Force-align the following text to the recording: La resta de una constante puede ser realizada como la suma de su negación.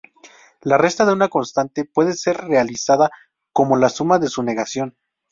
La 0.63 0.79
resta 0.79 1.05
de 1.05 1.13
una 1.13 1.27
constante 1.27 1.85
puede 1.85 2.13
ser 2.13 2.35
realizada 2.37 3.11
como 3.53 3.77
la 3.77 3.87
suma 3.89 4.17
de 4.17 4.29
su 4.29 4.41
negación. 4.41 4.97